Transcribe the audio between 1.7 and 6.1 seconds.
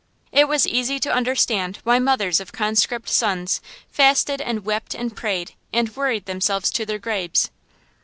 why mothers of conscript sons fasted and wept and prayed and